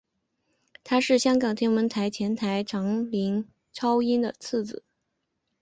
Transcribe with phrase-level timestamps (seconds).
[0.83, 4.83] 他是香港天文台前台长林超英的次子。